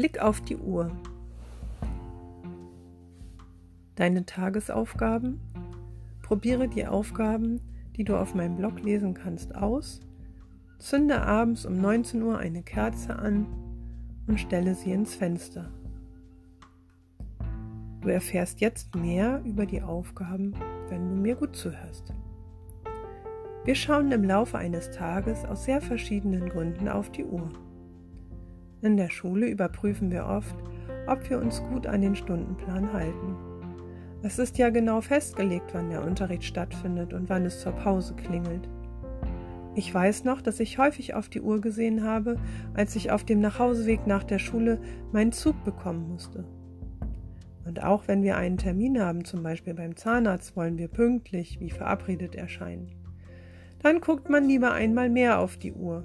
Blick 0.00 0.18
auf 0.18 0.40
die 0.40 0.56
Uhr. 0.56 0.90
Deine 3.96 4.24
Tagesaufgaben. 4.24 5.38
Probiere 6.22 6.68
die 6.68 6.86
Aufgaben, 6.86 7.60
die 7.96 8.04
du 8.04 8.16
auf 8.16 8.34
meinem 8.34 8.56
Blog 8.56 8.80
lesen 8.80 9.12
kannst, 9.12 9.54
aus. 9.54 10.00
Zünde 10.78 11.20
abends 11.20 11.66
um 11.66 11.78
19 11.78 12.22
Uhr 12.22 12.38
eine 12.38 12.62
Kerze 12.62 13.18
an 13.18 13.44
und 14.26 14.40
stelle 14.40 14.74
sie 14.74 14.90
ins 14.92 15.14
Fenster. 15.14 15.70
Du 18.00 18.08
erfährst 18.08 18.62
jetzt 18.62 18.94
mehr 18.94 19.42
über 19.44 19.66
die 19.66 19.82
Aufgaben, 19.82 20.54
wenn 20.88 21.10
du 21.10 21.14
mir 21.16 21.34
gut 21.34 21.54
zuhörst. 21.54 22.14
Wir 23.66 23.74
schauen 23.74 24.10
im 24.12 24.24
Laufe 24.24 24.56
eines 24.56 24.92
Tages 24.92 25.44
aus 25.44 25.66
sehr 25.66 25.82
verschiedenen 25.82 26.48
Gründen 26.48 26.88
auf 26.88 27.12
die 27.12 27.26
Uhr. 27.26 27.50
In 28.82 28.96
der 28.96 29.10
Schule 29.10 29.46
überprüfen 29.46 30.10
wir 30.10 30.24
oft, 30.24 30.56
ob 31.06 31.28
wir 31.28 31.38
uns 31.38 31.62
gut 31.64 31.86
an 31.86 32.00
den 32.00 32.14
Stundenplan 32.14 32.92
halten. 32.92 33.36
Es 34.22 34.38
ist 34.38 34.56
ja 34.56 34.70
genau 34.70 35.02
festgelegt, 35.02 35.74
wann 35.74 35.90
der 35.90 36.02
Unterricht 36.02 36.44
stattfindet 36.44 37.12
und 37.12 37.28
wann 37.28 37.44
es 37.44 37.60
zur 37.60 37.72
Pause 37.72 38.14
klingelt. 38.14 38.68
Ich 39.74 39.92
weiß 39.92 40.24
noch, 40.24 40.40
dass 40.40 40.60
ich 40.60 40.78
häufig 40.78 41.14
auf 41.14 41.28
die 41.28 41.42
Uhr 41.42 41.60
gesehen 41.60 42.04
habe, 42.04 42.36
als 42.74 42.96
ich 42.96 43.10
auf 43.10 43.24
dem 43.24 43.40
Nachhauseweg 43.40 44.06
nach 44.06 44.24
der 44.24 44.38
Schule 44.38 44.80
meinen 45.12 45.32
Zug 45.32 45.62
bekommen 45.64 46.08
musste. 46.08 46.44
Und 47.66 47.82
auch 47.82 48.08
wenn 48.08 48.22
wir 48.22 48.36
einen 48.36 48.56
Termin 48.58 49.00
haben, 49.00 49.24
zum 49.24 49.42
Beispiel 49.42 49.74
beim 49.74 49.94
Zahnarzt, 49.94 50.56
wollen 50.56 50.78
wir 50.78 50.88
pünktlich 50.88 51.60
wie 51.60 51.70
verabredet 51.70 52.34
erscheinen. 52.34 52.90
Dann 53.82 54.00
guckt 54.00 54.28
man 54.28 54.44
lieber 54.44 54.72
einmal 54.72 55.08
mehr 55.08 55.38
auf 55.38 55.56
die 55.56 55.72
Uhr. 55.72 56.02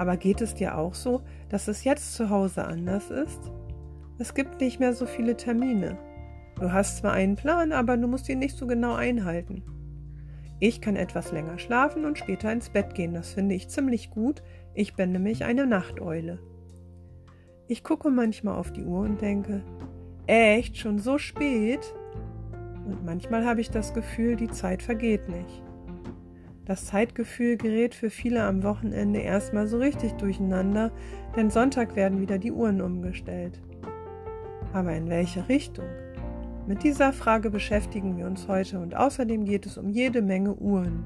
Aber 0.00 0.16
geht 0.16 0.40
es 0.40 0.54
dir 0.54 0.78
auch 0.78 0.94
so, 0.94 1.20
dass 1.50 1.68
es 1.68 1.84
jetzt 1.84 2.14
zu 2.14 2.30
Hause 2.30 2.64
anders 2.64 3.10
ist? 3.10 3.52
Es 4.18 4.32
gibt 4.32 4.58
nicht 4.62 4.80
mehr 4.80 4.94
so 4.94 5.04
viele 5.04 5.36
Termine. 5.36 5.98
Du 6.58 6.72
hast 6.72 6.96
zwar 6.96 7.12
einen 7.12 7.36
Plan, 7.36 7.70
aber 7.72 7.98
du 7.98 8.08
musst 8.08 8.26
ihn 8.30 8.38
nicht 8.38 8.56
so 8.56 8.66
genau 8.66 8.94
einhalten. 8.94 9.62
Ich 10.58 10.80
kann 10.80 10.96
etwas 10.96 11.32
länger 11.32 11.58
schlafen 11.58 12.06
und 12.06 12.16
später 12.16 12.50
ins 12.50 12.70
Bett 12.70 12.94
gehen. 12.94 13.12
Das 13.12 13.34
finde 13.34 13.54
ich 13.54 13.68
ziemlich 13.68 14.08
gut. 14.08 14.42
Ich 14.72 14.94
bin 14.94 15.12
nämlich 15.12 15.44
eine 15.44 15.66
Nachteule. 15.66 16.38
Ich 17.68 17.84
gucke 17.84 18.08
manchmal 18.08 18.54
auf 18.54 18.72
die 18.72 18.84
Uhr 18.84 19.00
und 19.00 19.20
denke, 19.20 19.62
echt, 20.26 20.78
schon 20.78 20.98
so 20.98 21.18
spät? 21.18 21.94
Und 22.86 23.04
manchmal 23.04 23.44
habe 23.44 23.60
ich 23.60 23.70
das 23.70 23.92
Gefühl, 23.92 24.36
die 24.36 24.48
Zeit 24.48 24.82
vergeht 24.82 25.28
nicht. 25.28 25.62
Das 26.70 26.84
Zeitgefühl 26.86 27.56
gerät 27.56 27.96
für 27.96 28.10
viele 28.10 28.44
am 28.44 28.62
Wochenende 28.62 29.18
erstmal 29.18 29.66
so 29.66 29.78
richtig 29.78 30.12
durcheinander, 30.12 30.92
denn 31.34 31.50
Sonntag 31.50 31.96
werden 31.96 32.20
wieder 32.20 32.38
die 32.38 32.52
Uhren 32.52 32.80
umgestellt. 32.80 33.60
Aber 34.72 34.94
in 34.94 35.10
welche 35.10 35.48
Richtung? 35.48 35.86
Mit 36.68 36.84
dieser 36.84 37.12
Frage 37.12 37.50
beschäftigen 37.50 38.16
wir 38.16 38.26
uns 38.26 38.46
heute 38.46 38.78
und 38.78 38.94
außerdem 38.94 39.46
geht 39.46 39.66
es 39.66 39.78
um 39.78 39.88
jede 39.88 40.22
Menge 40.22 40.54
Uhren. 40.54 41.02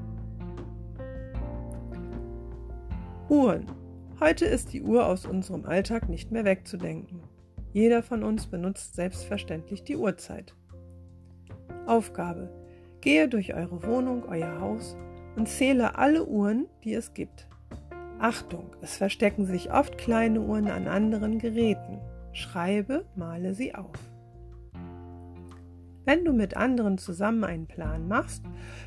Uhren. 3.31 3.65
Heute 4.21 4.45
ist 4.45 4.75
die 4.75 4.83
Uhr 4.83 5.06
aus 5.06 5.25
unserem 5.25 5.65
Alltag 5.65 6.11
nicht 6.11 6.31
mehr 6.31 6.45
wegzudenken. 6.45 7.23
Jeder 7.73 8.03
von 8.03 8.23
uns 8.23 8.49
benutzt 8.49 8.97
selbstverständlich 8.97 9.83
die 9.83 9.97
Uhrzeit. 9.97 10.55
Aufgabe. 11.87 12.53
Gehe 13.01 13.31
durch 13.31 13.55
eure 13.55 13.83
Wohnung, 13.87 14.25
euer 14.28 14.61
Haus 14.61 14.95
und 15.37 15.49
zähle 15.49 15.99
alle 15.99 16.27
Uhren, 16.27 16.67
die 16.85 16.95
es 16.95 17.15
gibt. 17.15 17.49
Achtung, 18.19 18.77
es 18.81 18.97
verstecken 18.97 19.45
sich 19.45 19.73
oft 19.73 19.99
kleine 19.99 20.41
Uhren 20.41 20.69
an 20.69 20.89
anderen 20.89 21.39
Geräten. 21.39 21.99
Schreibe, 22.33 23.05
male 23.17 23.55
sie 23.55 23.75
auf. 23.75 23.93
Wenn 26.05 26.25
du 26.25 26.33
mit 26.33 26.56
anderen 26.56 26.99
zusammen 26.99 27.44
einen 27.44 27.67
Plan 27.67 28.09
machst, 28.09 28.44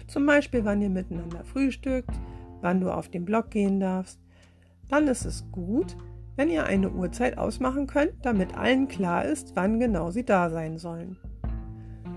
zum 0.07 0.25
Beispiel 0.25 0.65
wann 0.65 0.81
ihr 0.81 0.89
miteinander 0.89 1.43
frühstückt, 1.43 2.11
wann 2.61 2.79
du 2.79 2.91
auf 2.91 3.09
den 3.09 3.25
Block 3.25 3.49
gehen 3.49 3.79
darfst, 3.79 4.19
dann 4.89 5.07
ist 5.07 5.25
es 5.25 5.51
gut, 5.51 5.97
wenn 6.35 6.49
ihr 6.49 6.65
eine 6.65 6.91
Uhrzeit 6.91 7.37
ausmachen 7.37 7.87
könnt, 7.87 8.13
damit 8.21 8.55
allen 8.55 8.87
klar 8.87 9.25
ist, 9.25 9.55
wann 9.55 9.79
genau 9.79 10.11
sie 10.11 10.23
da 10.23 10.49
sein 10.49 10.77
sollen. 10.77 11.17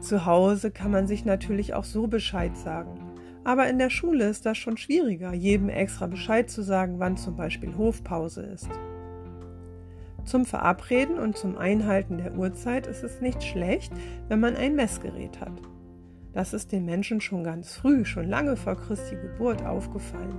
Zu 0.01 0.27
Hause 0.27 0.71
kann 0.71 0.91
man 0.91 1.07
sich 1.07 1.25
natürlich 1.25 1.75
auch 1.75 1.85
so 1.85 2.07
Bescheid 2.07 2.57
sagen. 2.57 3.10
Aber 3.51 3.69
in 3.69 3.79
der 3.81 3.91
Schule 3.91 4.29
ist 4.29 4.47
das 4.47 4.59
schon 4.59 4.77
schwieriger, 4.77 5.35
jedem 5.35 5.71
extra 5.71 6.07
Bescheid 6.07 6.49
zu 6.49 6.63
sagen, 6.63 7.01
wann 7.01 7.17
zum 7.17 7.35
Beispiel 7.35 7.77
Hofpause 7.77 8.43
ist. 8.43 8.71
Zum 10.25 10.47
Verabreden 10.47 11.19
und 11.19 11.37
zum 11.37 11.59
Einhalten 11.59 12.19
der 12.19 12.37
Uhrzeit 12.37 12.87
ist 12.87 13.03
es 13.03 13.21
nicht 13.21 13.43
schlecht, 13.43 13.93
wenn 14.29 14.39
man 14.39 14.55
ein 14.55 14.77
Messgerät 14.77 15.41
hat. 15.41 15.61
Das 16.33 16.55
ist 16.55 16.71
den 16.71 16.85
Menschen 16.85 17.21
schon 17.21 17.43
ganz 17.43 17.75
früh, 17.75 18.05
schon 18.05 18.29
lange 18.29 18.55
vor 18.57 18.77
Christi 18.77 19.17
Geburt 19.17 19.67
aufgefallen. 19.67 20.39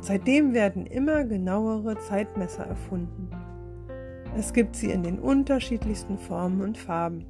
Seitdem 0.00 0.54
werden 0.54 0.86
immer 0.86 1.24
genauere 1.24 1.98
Zeitmesser 1.98 2.64
erfunden. 2.64 3.28
Es 4.38 4.54
gibt 4.54 4.74
sie 4.74 4.90
in 4.90 5.02
den 5.02 5.18
unterschiedlichsten 5.18 6.16
Formen 6.16 6.62
und 6.62 6.78
Farben. 6.78 7.26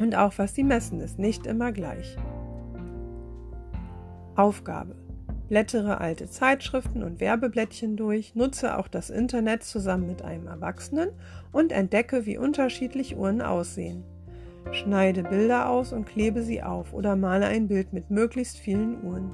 Und 0.00 0.14
auch 0.14 0.32
was 0.38 0.54
sie 0.54 0.64
messen, 0.64 1.00
ist 1.00 1.18
nicht 1.18 1.46
immer 1.46 1.70
gleich. 1.70 2.16
Aufgabe 4.38 4.94
Blättere 5.48 6.00
alte 6.00 6.30
Zeitschriften 6.30 7.02
und 7.02 7.18
Werbeblättchen 7.20 7.96
durch, 7.96 8.36
nutze 8.36 8.78
auch 8.78 8.86
das 8.86 9.10
Internet 9.10 9.64
zusammen 9.64 10.06
mit 10.06 10.22
einem 10.22 10.46
Erwachsenen 10.46 11.08
und 11.50 11.72
entdecke, 11.72 12.24
wie 12.24 12.38
unterschiedlich 12.38 13.16
Uhren 13.16 13.42
aussehen. 13.42 14.04
Schneide 14.70 15.24
Bilder 15.24 15.68
aus 15.68 15.92
und 15.92 16.04
klebe 16.04 16.42
sie 16.42 16.62
auf 16.62 16.92
oder 16.92 17.16
male 17.16 17.46
ein 17.46 17.66
Bild 17.66 17.92
mit 17.92 18.10
möglichst 18.10 18.58
vielen 18.58 19.02
Uhren. 19.02 19.32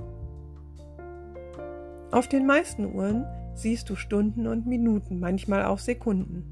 Auf 2.11 2.27
den 2.27 2.47
meisten 2.47 2.95
Uhren 2.95 3.27
siehst 3.55 3.91
du 3.91 3.97
Stunden 3.97 4.47
und 4.47 4.67
Minuten, 4.67 5.21
manchmal 5.21 5.67
auch 5.67 5.81
Sekunden. 5.81 6.45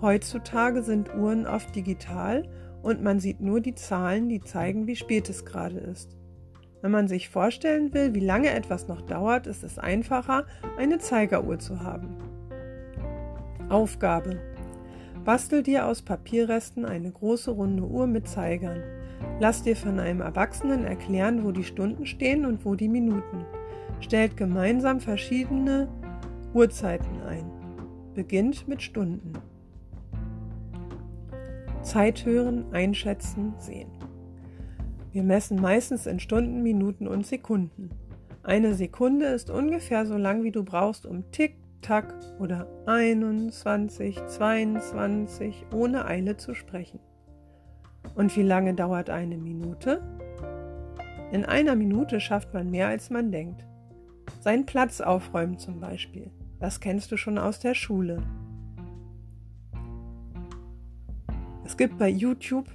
Heutzutage 0.00 0.82
sind 0.82 1.14
Uhren 1.14 1.46
oft 1.46 1.76
digital 1.76 2.48
und 2.82 3.04
man 3.04 3.20
sieht 3.20 3.40
nur 3.40 3.60
die 3.60 3.76
Zahlen, 3.76 4.28
die 4.28 4.40
zeigen, 4.40 4.88
wie 4.88 4.96
spät 4.96 5.28
es 5.28 5.44
gerade 5.44 5.78
ist. 5.78 6.17
Wenn 6.80 6.90
man 6.92 7.08
sich 7.08 7.28
vorstellen 7.28 7.92
will, 7.92 8.14
wie 8.14 8.20
lange 8.20 8.50
etwas 8.50 8.86
noch 8.86 9.02
dauert, 9.02 9.46
ist 9.46 9.64
es 9.64 9.78
einfacher, 9.78 10.46
eine 10.76 10.98
Zeigeruhr 10.98 11.58
zu 11.58 11.82
haben. 11.82 12.16
Aufgabe. 13.68 14.38
Bastel 15.24 15.62
dir 15.62 15.86
aus 15.86 16.02
Papierresten 16.02 16.84
eine 16.84 17.10
große 17.10 17.50
runde 17.50 17.82
Uhr 17.82 18.06
mit 18.06 18.28
Zeigern. 18.28 18.82
Lass 19.40 19.62
dir 19.62 19.76
von 19.76 19.98
einem 19.98 20.20
Erwachsenen 20.20 20.84
erklären, 20.84 21.44
wo 21.44 21.50
die 21.50 21.64
Stunden 21.64 22.06
stehen 22.06 22.46
und 22.46 22.64
wo 22.64 22.76
die 22.76 22.88
Minuten. 22.88 23.44
Stellt 24.00 24.36
gemeinsam 24.36 25.00
verschiedene 25.00 25.88
Uhrzeiten 26.54 27.22
ein. 27.26 27.50
Beginnt 28.14 28.68
mit 28.68 28.80
Stunden. 28.80 29.32
Zeit 31.82 32.24
hören, 32.24 32.64
einschätzen, 32.72 33.54
sehen. 33.58 33.90
Wir 35.18 35.24
messen 35.24 35.60
meistens 35.60 36.06
in 36.06 36.20
Stunden, 36.20 36.62
Minuten 36.62 37.08
und 37.08 37.26
Sekunden. 37.26 37.90
Eine 38.44 38.74
Sekunde 38.74 39.26
ist 39.26 39.50
ungefähr 39.50 40.06
so 40.06 40.16
lang, 40.16 40.44
wie 40.44 40.52
du 40.52 40.62
brauchst, 40.62 41.06
um 41.06 41.28
Tick, 41.32 41.56
Tack 41.82 42.14
oder 42.38 42.68
21, 42.86 44.16
22 44.24 45.66
ohne 45.74 46.04
Eile 46.04 46.36
zu 46.36 46.54
sprechen. 46.54 47.00
Und 48.14 48.36
wie 48.36 48.44
lange 48.44 48.74
dauert 48.74 49.10
eine 49.10 49.38
Minute? 49.38 50.04
In 51.32 51.44
einer 51.44 51.74
Minute 51.74 52.20
schafft 52.20 52.54
man 52.54 52.70
mehr, 52.70 52.86
als 52.86 53.10
man 53.10 53.32
denkt. 53.32 53.66
Seinen 54.38 54.66
Platz 54.66 55.00
aufräumen 55.00 55.58
zum 55.58 55.80
Beispiel. 55.80 56.30
Das 56.60 56.78
kennst 56.78 57.10
du 57.10 57.16
schon 57.16 57.38
aus 57.38 57.58
der 57.58 57.74
Schule. 57.74 58.22
Es 61.64 61.76
gibt 61.76 61.98
bei 61.98 62.08
YouTube 62.08 62.68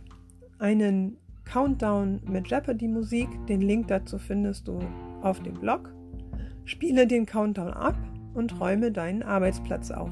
einen 0.59 1.22
Countdown 1.45 2.21
mit 2.25 2.49
Jeopardy-Musik. 2.49 3.27
Den 3.47 3.61
Link 3.61 3.87
dazu 3.87 4.17
findest 4.17 4.67
du 4.67 4.79
auf 5.21 5.41
dem 5.41 5.55
Blog. 5.55 5.93
Spiele 6.65 7.07
den 7.07 7.25
Countdown 7.25 7.71
ab 7.71 7.95
und 8.33 8.59
räume 8.59 8.91
deinen 8.91 9.23
Arbeitsplatz 9.23 9.91
auf. 9.91 10.11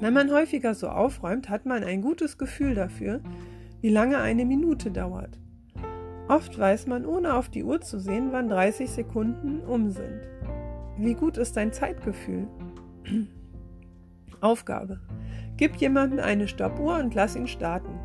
Wenn 0.00 0.12
man 0.12 0.32
häufiger 0.32 0.74
so 0.74 0.88
aufräumt, 0.88 1.48
hat 1.48 1.66
man 1.66 1.84
ein 1.84 2.02
gutes 2.02 2.36
Gefühl 2.36 2.74
dafür, 2.74 3.20
wie 3.80 3.90
lange 3.90 4.18
eine 4.18 4.44
Minute 4.44 4.90
dauert. 4.90 5.38
Oft 6.28 6.58
weiß 6.58 6.86
man, 6.86 7.04
ohne 7.04 7.34
auf 7.34 7.48
die 7.48 7.64
Uhr 7.64 7.80
zu 7.80 8.00
sehen, 8.00 8.28
wann 8.32 8.48
30 8.48 8.90
Sekunden 8.90 9.60
um 9.60 9.90
sind. 9.90 10.20
Wie 10.96 11.14
gut 11.14 11.36
ist 11.36 11.56
dein 11.56 11.72
Zeitgefühl? 11.72 12.48
Aufgabe. 14.40 15.00
Gib 15.56 15.76
jemandem 15.76 16.18
eine 16.18 16.48
Stoppuhr 16.48 16.98
und 16.98 17.14
lass 17.14 17.36
ihn 17.36 17.46
starten. 17.46 18.00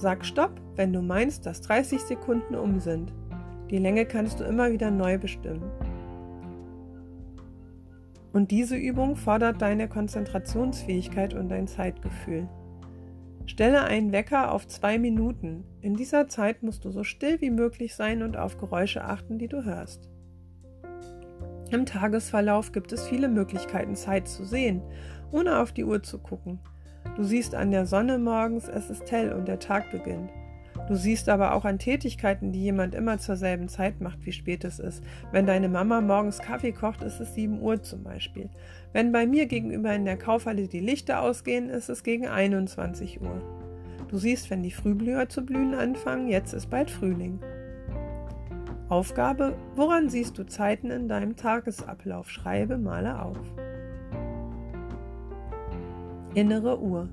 Sag 0.00 0.24
Stopp, 0.24 0.58
wenn 0.76 0.94
du 0.94 1.02
meinst, 1.02 1.44
dass 1.44 1.60
30 1.60 2.00
Sekunden 2.00 2.54
um 2.54 2.80
sind. 2.80 3.12
Die 3.68 3.76
Länge 3.76 4.06
kannst 4.06 4.40
du 4.40 4.44
immer 4.44 4.72
wieder 4.72 4.90
neu 4.90 5.18
bestimmen. 5.18 5.70
Und 8.32 8.50
diese 8.50 8.76
Übung 8.76 9.14
fordert 9.14 9.60
deine 9.60 9.88
Konzentrationsfähigkeit 9.88 11.34
und 11.34 11.50
dein 11.50 11.68
Zeitgefühl. 11.68 12.48
Stelle 13.44 13.84
einen 13.84 14.10
Wecker 14.10 14.52
auf 14.52 14.66
zwei 14.66 14.98
Minuten. 14.98 15.64
In 15.82 15.96
dieser 15.96 16.28
Zeit 16.28 16.62
musst 16.62 16.86
du 16.86 16.90
so 16.90 17.04
still 17.04 17.42
wie 17.42 17.50
möglich 17.50 17.94
sein 17.94 18.22
und 18.22 18.38
auf 18.38 18.56
Geräusche 18.56 19.04
achten, 19.04 19.36
die 19.36 19.48
du 19.48 19.66
hörst. 19.66 20.08
Im 21.70 21.84
Tagesverlauf 21.84 22.72
gibt 22.72 22.92
es 22.92 23.06
viele 23.06 23.28
Möglichkeiten, 23.28 23.96
Zeit 23.96 24.28
zu 24.28 24.46
sehen, 24.46 24.80
ohne 25.30 25.58
auf 25.58 25.72
die 25.72 25.84
Uhr 25.84 26.02
zu 26.02 26.16
gucken. 26.16 26.58
Du 27.16 27.24
siehst 27.24 27.54
an 27.54 27.70
der 27.70 27.86
Sonne 27.86 28.18
morgens, 28.18 28.68
es 28.68 28.88
ist 28.90 29.10
hell 29.10 29.32
und 29.32 29.48
der 29.48 29.58
Tag 29.58 29.90
beginnt. 29.90 30.30
Du 30.88 30.96
siehst 30.96 31.28
aber 31.28 31.54
auch 31.54 31.64
an 31.64 31.78
Tätigkeiten, 31.78 32.52
die 32.52 32.62
jemand 32.62 32.94
immer 32.94 33.18
zur 33.18 33.36
selben 33.36 33.68
Zeit 33.68 34.00
macht, 34.00 34.24
wie 34.24 34.32
spät 34.32 34.64
es 34.64 34.78
ist. 34.78 35.04
Wenn 35.30 35.46
deine 35.46 35.68
Mama 35.68 36.00
morgens 36.00 36.38
Kaffee 36.38 36.72
kocht, 36.72 37.02
ist 37.02 37.20
es 37.20 37.34
7 37.34 37.60
Uhr 37.60 37.82
zum 37.82 38.02
Beispiel. 38.02 38.48
Wenn 38.92 39.12
bei 39.12 39.26
mir 39.26 39.46
gegenüber 39.46 39.94
in 39.94 40.04
der 40.04 40.16
Kaufhalle 40.16 40.66
die 40.66 40.80
Lichter 40.80 41.22
ausgehen, 41.22 41.68
ist 41.68 41.88
es 41.88 42.02
gegen 42.02 42.26
21 42.26 43.20
Uhr. 43.20 43.40
Du 44.08 44.18
siehst, 44.18 44.50
wenn 44.50 44.62
die 44.62 44.72
Frühblüher 44.72 45.28
zu 45.28 45.46
blühen 45.46 45.74
anfangen, 45.74 46.28
jetzt 46.28 46.52
ist 46.52 46.70
bald 46.70 46.90
Frühling. 46.90 47.38
Aufgabe, 48.88 49.54
woran 49.76 50.08
siehst 50.08 50.36
du 50.38 50.44
Zeiten 50.44 50.90
in 50.90 51.06
deinem 51.06 51.36
Tagesablauf? 51.36 52.28
Schreibe, 52.28 52.76
male 52.76 53.22
auf. 53.22 53.38
Innere 56.34 56.80
Uhr. 56.80 57.08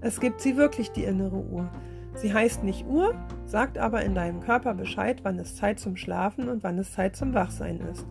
Es 0.00 0.20
gibt 0.20 0.40
sie 0.40 0.56
wirklich, 0.56 0.92
die 0.92 1.04
innere 1.04 1.36
Uhr. 1.36 1.70
Sie 2.14 2.32
heißt 2.32 2.62
nicht 2.62 2.86
Uhr, 2.86 3.14
sagt 3.44 3.76
aber 3.76 4.02
in 4.02 4.14
deinem 4.14 4.40
Körper 4.40 4.74
Bescheid, 4.74 5.20
wann 5.22 5.38
es 5.38 5.56
Zeit 5.56 5.78
zum 5.80 5.96
Schlafen 5.96 6.48
und 6.48 6.62
wann 6.62 6.78
es 6.78 6.92
Zeit 6.92 7.16
zum 7.16 7.34
Wachsein 7.34 7.80
ist. 7.92 8.06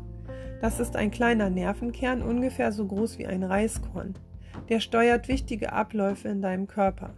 Das 0.62 0.80
ist 0.80 0.96
ein 0.96 1.12
kleiner 1.12 1.50
Nervenkern, 1.50 2.22
ungefähr 2.22 2.72
so 2.72 2.86
groß 2.86 3.18
wie 3.18 3.28
ein 3.28 3.44
Reiskorn. 3.44 4.14
Der 4.70 4.80
steuert 4.80 5.28
wichtige 5.28 5.74
Abläufe 5.74 6.28
in 6.28 6.42
deinem 6.42 6.68
Körper. 6.68 7.14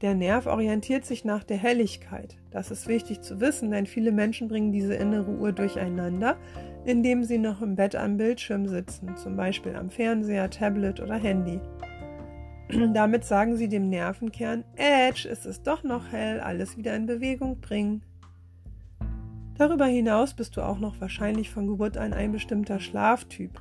Der 0.00 0.14
Nerv 0.14 0.46
orientiert 0.46 1.04
sich 1.04 1.24
nach 1.24 1.44
der 1.44 1.58
Helligkeit. 1.58 2.36
Das 2.50 2.70
ist 2.70 2.88
wichtig 2.88 3.20
zu 3.20 3.40
wissen, 3.40 3.70
denn 3.70 3.86
viele 3.86 4.10
Menschen 4.10 4.48
bringen 4.48 4.72
diese 4.72 4.94
innere 4.94 5.30
Uhr 5.30 5.52
durcheinander, 5.52 6.36
indem 6.84 7.22
sie 7.22 7.38
noch 7.38 7.62
im 7.62 7.76
Bett 7.76 7.94
am 7.94 8.16
Bildschirm 8.16 8.66
sitzen, 8.66 9.16
zum 9.16 9.36
Beispiel 9.36 9.76
am 9.76 9.90
Fernseher, 9.90 10.50
Tablet 10.50 11.00
oder 11.00 11.14
Handy. 11.14 11.60
Damit 12.94 13.24
sagen 13.24 13.56
sie 13.56 13.68
dem 13.68 13.88
Nervenkern, 13.88 14.64
Edge, 14.76 15.28
es 15.30 15.44
ist 15.44 15.66
doch 15.66 15.82
noch 15.82 16.10
hell, 16.10 16.40
alles 16.40 16.76
wieder 16.76 16.96
in 16.96 17.06
Bewegung 17.06 17.60
bringen. 17.60 18.02
Darüber 19.58 19.86
hinaus 19.86 20.34
bist 20.34 20.56
du 20.56 20.62
auch 20.62 20.78
noch 20.78 21.00
wahrscheinlich 21.00 21.50
von 21.50 21.66
Geburt 21.66 21.98
an 21.98 22.14
ein 22.14 22.32
bestimmter 22.32 22.80
Schlaftyp. 22.80 23.60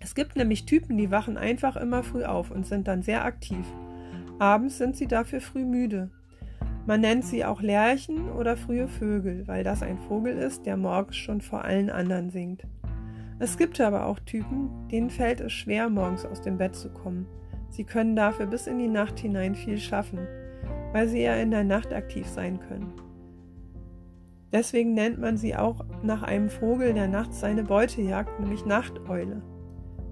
Es 0.00 0.14
gibt 0.14 0.36
nämlich 0.36 0.66
Typen, 0.66 0.98
die 0.98 1.10
wachen 1.10 1.36
einfach 1.36 1.76
immer 1.76 2.02
früh 2.02 2.24
auf 2.24 2.50
und 2.50 2.66
sind 2.66 2.88
dann 2.88 3.02
sehr 3.02 3.24
aktiv. 3.24 3.64
Abends 4.38 4.78
sind 4.78 4.96
sie 4.96 5.06
dafür 5.06 5.40
früh 5.40 5.64
müde. 5.64 6.10
Man 6.86 7.00
nennt 7.00 7.24
sie 7.24 7.44
auch 7.44 7.62
Lerchen 7.62 8.30
oder 8.30 8.56
frühe 8.56 8.86
Vögel, 8.86 9.46
weil 9.48 9.64
das 9.64 9.82
ein 9.82 9.98
Vogel 9.98 10.36
ist, 10.36 10.66
der 10.66 10.76
morgens 10.76 11.16
schon 11.16 11.40
vor 11.40 11.64
allen 11.64 11.90
anderen 11.90 12.30
singt. 12.30 12.64
Es 13.38 13.56
gibt 13.56 13.80
aber 13.80 14.06
auch 14.06 14.18
Typen, 14.20 14.70
denen 14.90 15.10
fällt 15.10 15.40
es 15.40 15.52
schwer, 15.52 15.88
morgens 15.88 16.24
aus 16.24 16.40
dem 16.40 16.58
Bett 16.58 16.74
zu 16.74 16.90
kommen. 16.90 17.26
Sie 17.76 17.84
können 17.84 18.16
dafür 18.16 18.46
bis 18.46 18.66
in 18.66 18.78
die 18.78 18.88
Nacht 18.88 19.18
hinein 19.18 19.54
viel 19.54 19.76
schaffen, 19.76 20.26
weil 20.94 21.08
sie 21.08 21.20
eher 21.20 21.42
in 21.42 21.50
der 21.50 21.62
Nacht 21.62 21.92
aktiv 21.92 22.26
sein 22.26 22.58
können. 22.58 22.90
Deswegen 24.50 24.94
nennt 24.94 25.18
man 25.18 25.36
sie 25.36 25.54
auch 25.54 25.84
nach 26.02 26.22
einem 26.22 26.48
Vogel, 26.48 26.94
der 26.94 27.06
nachts 27.06 27.38
seine 27.38 27.64
Beute 27.64 28.00
jagt, 28.00 28.40
nämlich 28.40 28.64
Nachteule. 28.64 29.42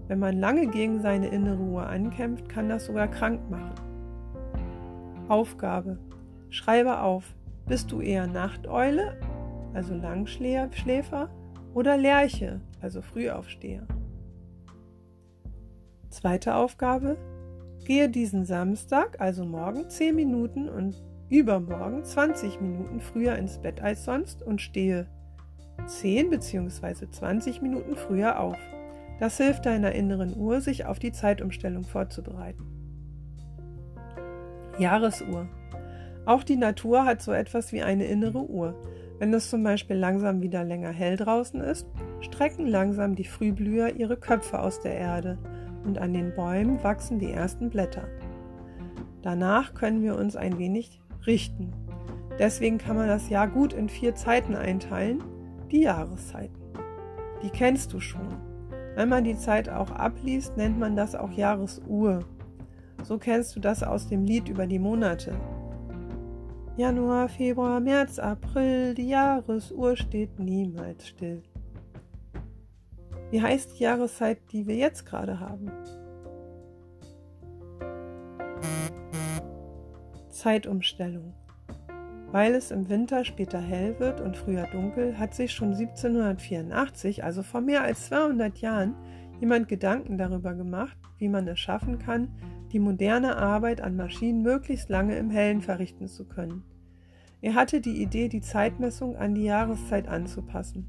Wenn 0.08 0.18
man 0.18 0.38
lange 0.38 0.66
gegen 0.66 1.00
seine 1.00 1.28
innere 1.28 1.56
Ruhe 1.56 1.86
ankämpft, 1.86 2.50
kann 2.50 2.68
das 2.68 2.84
sogar 2.84 3.08
krank 3.08 3.40
machen. 3.48 3.72
Aufgabe. 5.28 5.98
Schreibe 6.50 7.00
auf, 7.00 7.34
bist 7.66 7.90
du 7.90 8.02
eher 8.02 8.26
Nachteule, 8.26 9.18
also 9.72 9.94
Langschläfer, 9.94 11.30
oder 11.72 11.96
Lerche, 11.96 12.60
also 12.82 13.00
Frühaufsteher? 13.00 13.86
Zweite 16.10 16.56
Aufgabe, 16.56 17.16
Gehe 17.84 18.08
diesen 18.08 18.46
Samstag, 18.46 19.20
also 19.20 19.44
morgen, 19.44 19.90
10 19.90 20.14
Minuten 20.14 20.68
und 20.70 21.02
übermorgen 21.28 22.02
20 22.02 22.60
Minuten 22.60 23.00
früher 23.00 23.36
ins 23.36 23.58
Bett 23.58 23.82
als 23.82 24.04
sonst 24.04 24.42
und 24.42 24.62
stehe 24.62 25.06
10 25.86 26.30
bzw. 26.30 27.10
20 27.10 27.60
Minuten 27.60 27.94
früher 27.96 28.40
auf. 28.40 28.56
Das 29.20 29.36
hilft 29.36 29.66
deiner 29.66 29.92
inneren 29.92 30.34
Uhr, 30.34 30.62
sich 30.62 30.86
auf 30.86 30.98
die 30.98 31.12
Zeitumstellung 31.12 31.84
vorzubereiten. 31.84 32.64
Jahresuhr. 34.78 35.46
Auch 36.24 36.42
die 36.42 36.56
Natur 36.56 37.04
hat 37.04 37.20
so 37.20 37.32
etwas 37.32 37.72
wie 37.72 37.82
eine 37.82 38.06
innere 38.06 38.48
Uhr. 38.48 38.74
Wenn 39.18 39.32
es 39.34 39.50
zum 39.50 39.62
Beispiel 39.62 39.96
langsam 39.96 40.40
wieder 40.40 40.64
länger 40.64 40.90
hell 40.90 41.16
draußen 41.16 41.60
ist, 41.60 41.86
strecken 42.20 42.66
langsam 42.66 43.14
die 43.14 43.24
Frühblüher 43.24 43.94
ihre 43.94 44.16
Köpfe 44.16 44.58
aus 44.58 44.80
der 44.80 44.96
Erde 44.96 45.38
und 45.84 45.98
an 45.98 46.12
den 46.12 46.34
Bäumen 46.34 46.82
wachsen 46.82 47.18
die 47.18 47.30
ersten 47.30 47.70
Blätter. 47.70 48.08
Danach 49.22 49.74
können 49.74 50.02
wir 50.02 50.16
uns 50.16 50.36
ein 50.36 50.58
wenig 50.58 51.00
richten. 51.26 51.72
Deswegen 52.38 52.78
kann 52.78 52.96
man 52.96 53.08
das 53.08 53.28
Jahr 53.28 53.48
gut 53.48 53.72
in 53.72 53.88
vier 53.88 54.14
Zeiten 54.14 54.54
einteilen, 54.54 55.22
die 55.70 55.82
Jahreszeiten. 55.82 56.62
Die 57.42 57.50
kennst 57.50 57.92
du 57.92 58.00
schon. 58.00 58.28
Wenn 58.94 59.08
man 59.08 59.24
die 59.24 59.36
Zeit 59.36 59.68
auch 59.68 59.90
abliest, 59.90 60.56
nennt 60.56 60.78
man 60.78 60.96
das 60.96 61.14
auch 61.14 61.32
Jahresuhr. 61.32 62.20
So 63.02 63.18
kennst 63.18 63.54
du 63.56 63.60
das 63.60 63.82
aus 63.82 64.08
dem 64.08 64.24
Lied 64.24 64.48
über 64.48 64.66
die 64.66 64.78
Monate. 64.78 65.32
Januar, 66.76 67.28
Februar, 67.28 67.80
März, 67.80 68.18
April, 68.18 68.94
die 68.94 69.08
Jahresuhr 69.08 69.96
steht 69.96 70.38
niemals 70.38 71.06
still. 71.06 71.42
Wie 73.30 73.42
heißt 73.42 73.78
die 73.78 73.84
Jahreszeit, 73.84 74.38
die 74.52 74.66
wir 74.66 74.76
jetzt 74.76 75.06
gerade 75.06 75.40
haben? 75.40 75.70
Zeitumstellung. 80.28 81.34
Weil 82.30 82.54
es 82.54 82.70
im 82.70 82.88
Winter 82.88 83.24
später 83.24 83.60
hell 83.60 83.98
wird 83.98 84.20
und 84.20 84.36
früher 84.36 84.66
dunkel, 84.66 85.18
hat 85.18 85.34
sich 85.34 85.52
schon 85.52 85.68
1784, 85.68 87.24
also 87.24 87.42
vor 87.42 87.60
mehr 87.60 87.82
als 87.82 88.06
200 88.06 88.58
Jahren, 88.58 88.94
jemand 89.40 89.68
Gedanken 89.68 90.18
darüber 90.18 90.54
gemacht, 90.54 90.96
wie 91.18 91.28
man 91.28 91.46
es 91.48 91.60
schaffen 91.60 91.98
kann, 91.98 92.28
die 92.72 92.78
moderne 92.78 93.36
Arbeit 93.36 93.80
an 93.80 93.96
Maschinen 93.96 94.42
möglichst 94.42 94.88
lange 94.88 95.16
im 95.16 95.30
Hellen 95.30 95.62
verrichten 95.62 96.08
zu 96.08 96.24
können. 96.24 96.64
Er 97.40 97.54
hatte 97.54 97.80
die 97.80 98.02
Idee, 98.02 98.28
die 98.28 98.40
Zeitmessung 98.40 99.16
an 99.16 99.34
die 99.34 99.44
Jahreszeit 99.44 100.08
anzupassen. 100.08 100.86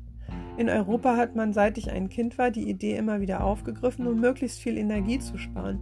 In 0.57 0.69
Europa 0.69 1.17
hat 1.17 1.35
man, 1.35 1.51
seit 1.51 1.77
ich 1.77 1.91
ein 1.91 2.09
Kind 2.09 2.37
war, 2.37 2.49
die 2.49 2.69
Idee 2.69 2.95
immer 2.95 3.19
wieder 3.19 3.43
aufgegriffen, 3.43 4.07
um 4.07 4.21
möglichst 4.21 4.61
viel 4.61 4.77
Energie 4.77 5.19
zu 5.19 5.37
sparen. 5.37 5.79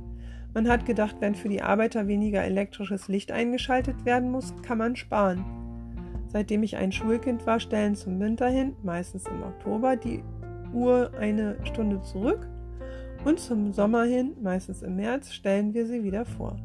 Man 0.55 0.67
hat 0.67 0.85
gedacht, 0.85 1.17
wenn 1.19 1.35
für 1.35 1.49
die 1.49 1.61
Arbeiter 1.61 2.07
weniger 2.07 2.43
elektrisches 2.43 3.07
Licht 3.07 3.31
eingeschaltet 3.31 4.05
werden 4.05 4.31
muss, 4.31 4.53
kann 4.63 4.79
man 4.79 4.95
sparen. 4.95 5.45
Seitdem 6.27 6.63
ich 6.63 6.75
ein 6.77 6.91
Schulkind 6.91 7.45
war, 7.45 7.59
stellen 7.59 7.95
zum 7.95 8.19
Winter 8.19 8.47
hin, 8.47 8.75
meistens 8.81 9.27
im 9.27 9.43
Oktober, 9.43 9.95
die 9.95 10.23
Uhr 10.73 11.11
eine 11.19 11.57
Stunde 11.65 12.01
zurück 12.01 12.47
und 13.25 13.39
zum 13.39 13.73
Sommer 13.73 14.03
hin, 14.03 14.33
meistens 14.41 14.81
im 14.81 14.95
März, 14.95 15.31
stellen 15.31 15.75
wir 15.75 15.85
sie 15.85 16.03
wieder 16.03 16.25
vor. 16.25 16.57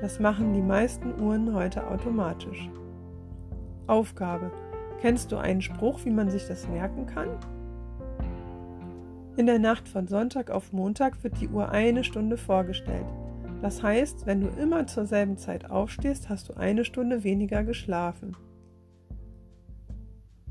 Das 0.00 0.18
machen 0.18 0.52
die 0.52 0.62
meisten 0.62 1.20
Uhren 1.20 1.54
heute 1.54 1.86
automatisch. 1.86 2.68
Aufgabe 3.86 4.50
Kennst 5.00 5.32
du 5.32 5.38
einen 5.38 5.62
Spruch, 5.62 6.04
wie 6.04 6.10
man 6.10 6.28
sich 6.28 6.46
das 6.46 6.68
merken 6.68 7.06
kann? 7.06 7.28
In 9.36 9.46
der 9.46 9.58
Nacht 9.58 9.88
von 9.88 10.06
Sonntag 10.06 10.50
auf 10.50 10.72
Montag 10.72 11.24
wird 11.24 11.40
die 11.40 11.48
Uhr 11.48 11.70
eine 11.70 12.04
Stunde 12.04 12.36
vorgestellt. 12.36 13.06
Das 13.62 13.82
heißt, 13.82 14.26
wenn 14.26 14.42
du 14.42 14.48
immer 14.48 14.86
zur 14.86 15.06
selben 15.06 15.38
Zeit 15.38 15.70
aufstehst, 15.70 16.28
hast 16.28 16.50
du 16.50 16.54
eine 16.54 16.84
Stunde 16.84 17.24
weniger 17.24 17.64
geschlafen. 17.64 18.36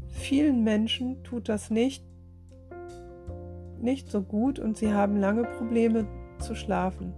Vielen 0.08 0.63
Menschen 0.63 1.24
tut 1.24 1.48
das 1.48 1.70
nicht, 1.70 2.03
nicht 3.79 4.10
so 4.10 4.22
gut 4.22 4.58
und 4.58 4.77
sie 4.77 4.91
haben 4.94 5.18
lange 5.18 5.44
Probleme 5.44 6.08
zu 6.39 6.56
schlafen. 6.56 7.13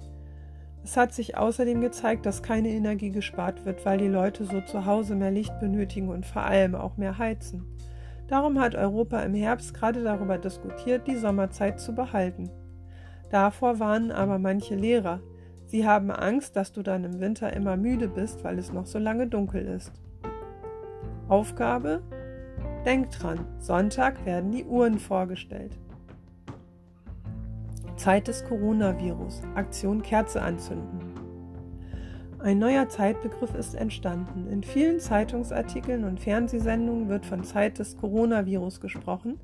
Es 0.83 0.97
hat 0.97 1.13
sich 1.13 1.37
außerdem 1.37 1.81
gezeigt, 1.81 2.25
dass 2.25 2.41
keine 2.41 2.69
Energie 2.69 3.11
gespart 3.11 3.65
wird, 3.65 3.85
weil 3.85 3.99
die 3.99 4.07
Leute 4.07 4.45
so 4.45 4.61
zu 4.61 4.85
Hause 4.85 5.15
mehr 5.15 5.31
Licht 5.31 5.59
benötigen 5.59 6.09
und 6.09 6.25
vor 6.25 6.43
allem 6.43 6.75
auch 6.75 6.97
mehr 6.97 7.17
heizen. 7.17 7.65
Darum 8.27 8.59
hat 8.59 8.75
Europa 8.75 9.19
im 9.21 9.33
Herbst 9.33 9.73
gerade 9.73 10.03
darüber 10.03 10.37
diskutiert, 10.37 11.07
die 11.07 11.17
Sommerzeit 11.17 11.79
zu 11.79 11.93
behalten. 11.93 12.49
Davor 13.29 13.79
warnen 13.79 14.11
aber 14.11 14.39
manche 14.39 14.75
Lehrer. 14.75 15.21
Sie 15.65 15.87
haben 15.87 16.11
Angst, 16.11 16.55
dass 16.55 16.71
du 16.71 16.81
dann 16.81 17.03
im 17.03 17.19
Winter 17.19 17.53
immer 17.53 17.77
müde 17.77 18.07
bist, 18.07 18.43
weil 18.43 18.57
es 18.57 18.73
noch 18.73 18.85
so 18.85 18.99
lange 18.99 19.27
dunkel 19.27 19.65
ist. 19.65 19.91
Aufgabe? 21.27 22.01
Denk 22.85 23.11
dran, 23.11 23.45
Sonntag 23.59 24.25
werden 24.25 24.51
die 24.51 24.65
Uhren 24.65 24.97
vorgestellt. 24.97 25.77
Zeit 28.01 28.27
des 28.27 28.43
Coronavirus. 28.45 29.43
Aktion 29.53 30.01
Kerze 30.01 30.41
anzünden. 30.41 31.13
Ein 32.39 32.57
neuer 32.57 32.89
Zeitbegriff 32.89 33.53
ist 33.53 33.75
entstanden. 33.75 34.47
In 34.47 34.63
vielen 34.63 34.99
Zeitungsartikeln 34.99 36.05
und 36.05 36.19
Fernsehsendungen 36.19 37.09
wird 37.09 37.27
von 37.27 37.43
Zeit 37.43 37.77
des 37.77 37.95
Coronavirus 37.97 38.81
gesprochen. 38.81 39.39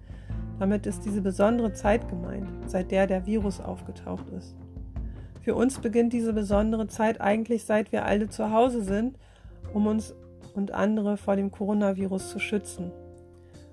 Damit 0.58 0.88
ist 0.88 1.06
diese 1.06 1.22
besondere 1.22 1.74
Zeit 1.74 2.10
gemeint, 2.10 2.48
seit 2.66 2.90
der 2.90 3.06
der 3.06 3.28
Virus 3.28 3.60
aufgetaucht 3.60 4.28
ist. 4.36 4.56
Für 5.42 5.54
uns 5.54 5.78
beginnt 5.78 6.12
diese 6.12 6.34
besondere 6.34 6.88
Zeit 6.88 7.22
eigentlich 7.22 7.64
seit 7.64 7.92
wir 7.92 8.06
alle 8.06 8.28
zu 8.28 8.52
Hause 8.52 8.82
sind, 8.82 9.20
um 9.72 9.86
uns 9.86 10.16
und 10.56 10.72
andere 10.72 11.18
vor 11.18 11.36
dem 11.36 11.52
Coronavirus 11.52 12.32
zu 12.32 12.40
schützen. 12.40 12.92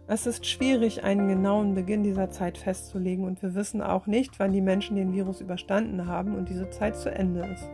Es 0.07 0.27
ist 0.27 0.45
schwierig, 0.45 1.03
einen 1.03 1.29
genauen 1.29 1.75
Beginn 1.75 2.03
dieser 2.03 2.29
Zeit 2.29 2.59
festzulegen 2.59 3.25
und 3.25 3.43
wir 3.43 3.55
wissen 3.55 3.81
auch 3.81 4.07
nicht, 4.07 4.39
wann 4.39 4.53
die 4.53 4.61
Menschen 4.61 4.97
den 4.97 5.15
Virus 5.15 5.41
überstanden 5.41 6.07
haben 6.07 6.35
und 6.35 6.51
diese 6.51 6.69
Zeit 6.69 6.97
zu 6.97 7.11
Ende 7.11 7.41
ist. 7.47 7.71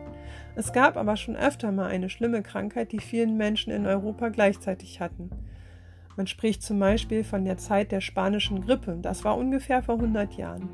Es 0.55 0.71
gab 0.71 0.95
aber 0.95 1.17
schon 1.17 1.35
öfter 1.35 1.73
mal 1.73 1.87
eine 1.87 2.09
schlimme 2.09 2.41
Krankheit, 2.41 2.93
die 2.93 2.99
vielen 2.99 3.35
Menschen 3.35 3.73
in 3.73 3.85
Europa 3.85 4.29
gleichzeitig 4.29 5.01
hatten. 5.01 5.29
Man 6.15 6.25
spricht 6.25 6.63
zum 6.63 6.79
Beispiel 6.79 7.25
von 7.25 7.43
der 7.43 7.57
Zeit 7.57 7.91
der 7.91 7.99
spanischen 7.99 8.61
Grippe, 8.61 8.97
das 9.01 9.25
war 9.25 9.37
ungefähr 9.37 9.83
vor 9.83 9.95
100 9.95 10.33
Jahren. 10.35 10.69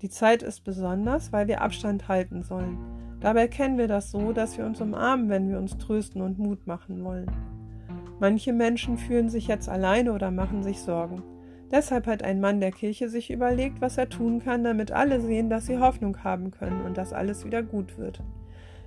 Die 0.00 0.08
Zeit 0.08 0.42
ist 0.42 0.64
besonders, 0.64 1.32
weil 1.32 1.48
wir 1.48 1.60
Abstand 1.60 2.08
halten 2.08 2.42
sollen. 2.42 2.78
Dabei 3.20 3.46
kennen 3.46 3.76
wir 3.76 3.88
das 3.88 4.10
so, 4.10 4.32
dass 4.32 4.56
wir 4.56 4.64
uns 4.64 4.80
umarmen, 4.80 5.28
wenn 5.28 5.50
wir 5.50 5.58
uns 5.58 5.76
trösten 5.76 6.22
und 6.22 6.38
Mut 6.38 6.66
machen 6.66 7.04
wollen. 7.04 7.53
Manche 8.24 8.54
Menschen 8.54 8.96
fühlen 8.96 9.28
sich 9.28 9.48
jetzt 9.48 9.68
alleine 9.68 10.14
oder 10.14 10.30
machen 10.30 10.62
sich 10.62 10.80
Sorgen. 10.80 11.22
Deshalb 11.70 12.06
hat 12.06 12.22
ein 12.22 12.40
Mann 12.40 12.58
der 12.58 12.72
Kirche 12.72 13.10
sich 13.10 13.30
überlegt, 13.30 13.82
was 13.82 13.98
er 13.98 14.08
tun 14.08 14.42
kann, 14.42 14.64
damit 14.64 14.92
alle 14.92 15.20
sehen, 15.20 15.50
dass 15.50 15.66
sie 15.66 15.76
Hoffnung 15.76 16.24
haben 16.24 16.50
können 16.50 16.80
und 16.86 16.96
dass 16.96 17.12
alles 17.12 17.44
wieder 17.44 17.62
gut 17.62 17.98
wird. 17.98 18.22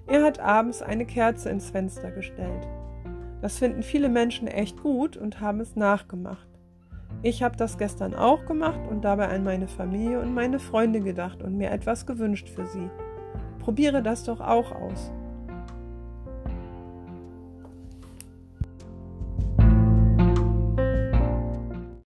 Er 0.08 0.24
hat 0.24 0.40
abends 0.40 0.82
eine 0.82 1.06
Kerze 1.06 1.52
ins 1.52 1.70
Fenster 1.70 2.10
gestellt. 2.10 2.68
Das 3.40 3.60
finden 3.60 3.84
viele 3.84 4.10
Menschen 4.10 4.48
echt 4.48 4.82
gut 4.82 5.18
und 5.18 5.40
haben 5.40 5.60
es 5.60 5.76
nachgemacht. 5.76 6.48
Ich 7.22 7.44
habe 7.44 7.58
das 7.58 7.78
gestern 7.78 8.16
auch 8.16 8.44
gemacht 8.48 8.88
und 8.90 9.06
dabei 9.06 9.28
an 9.28 9.44
meine 9.44 9.68
Familie 9.68 10.20
und 10.20 10.34
meine 10.34 10.58
Freunde 10.58 11.02
gedacht 11.02 11.44
und 11.44 11.58
mir 11.58 11.70
etwas 11.70 12.08
gewünscht 12.08 12.50
für 12.50 12.66
sie. 12.66 12.90
Probiere 13.60 14.02
das 14.02 14.24
doch 14.24 14.42
auch 14.42 14.72
aus. 14.72 15.12